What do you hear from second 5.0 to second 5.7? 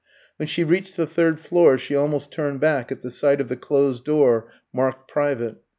"Private."